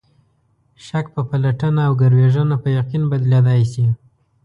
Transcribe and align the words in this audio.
شک 0.85 1.05
په 1.15 1.21
پلټنه 1.29 1.81
او 1.87 1.93
ګروېږنه 2.01 2.55
په 2.63 2.69
یقین 2.79 3.03
بدلېدای 3.11 3.61
شي. 3.71 3.85